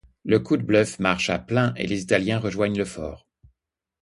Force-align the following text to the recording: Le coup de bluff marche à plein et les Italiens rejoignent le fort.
Le 0.25 0.39
coup 0.39 0.57
de 0.57 0.63
bluff 0.63 0.97
marche 0.97 1.29
à 1.29 1.37
plein 1.37 1.75
et 1.75 1.85
les 1.85 2.01
Italiens 2.01 2.39
rejoignent 2.39 2.75
le 2.79 2.85
fort. 2.85 3.27